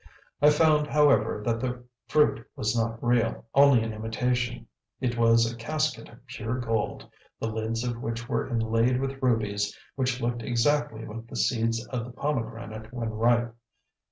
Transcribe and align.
I 0.41 0.49
found, 0.49 0.87
however, 0.87 1.43
that 1.45 1.59
the 1.59 1.83
fruit 2.07 2.43
was 2.55 2.75
not 2.75 3.03
real, 3.03 3.45
only 3.53 3.83
an 3.83 3.93
imitation. 3.93 4.65
It 4.99 5.15
was 5.15 5.45
a 5.45 5.55
casket 5.55 6.09
of 6.09 6.25
pure 6.25 6.57
gold, 6.57 7.07
the 7.39 7.45
lids 7.47 7.83
of 7.83 8.01
which 8.01 8.27
were 8.27 8.47
inlaid 8.49 8.99
with 8.99 9.21
rubies, 9.21 9.77
which 9.95 10.19
looked 10.19 10.41
exactly 10.41 11.05
like 11.05 11.27
the 11.27 11.35
seeds 11.35 11.85
of 11.89 12.03
the 12.05 12.11
pomegranate 12.13 12.91
when 12.91 13.09
ripe. 13.09 13.55